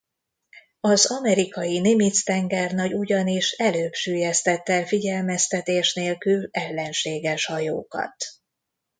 Az 0.79 1.05
amerikai 1.11 1.79
Nimitz 1.79 2.23
tengernagy 2.23 2.93
ugyanis 2.93 3.51
előbb 3.51 3.93
süllyesztett 3.93 4.69
el 4.69 4.85
figyelmeztetés 4.85 5.93
nélkül 5.93 6.47
ellenséges 6.51 7.45
hajókat. 7.45 8.15